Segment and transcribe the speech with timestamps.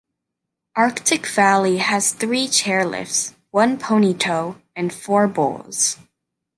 [0.75, 5.95] Arctic Valley has three chair lifts, one pony tow, and four bowls.